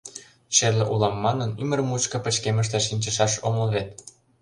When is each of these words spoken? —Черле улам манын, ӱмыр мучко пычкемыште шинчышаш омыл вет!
—Черле 0.55 0.85
улам 0.93 1.15
манын, 1.25 1.49
ӱмыр 1.61 1.79
мучко 1.89 2.17
пычкемыште 2.25 2.77
шинчышаш 2.83 3.33
омыл 3.47 3.67
вет! 3.73 3.89